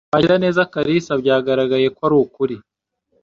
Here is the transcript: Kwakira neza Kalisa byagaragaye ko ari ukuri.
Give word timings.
Kwakira 0.09 0.35
neza 0.43 0.69
Kalisa 0.73 1.13
byagaragaye 1.21 1.87
ko 1.97 2.01
ari 2.07 2.15
ukuri. 2.23 2.55